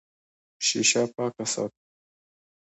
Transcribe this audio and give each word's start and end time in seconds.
شیشه 0.65 1.01
پاکه 1.15 1.45
ساته. 1.53 1.79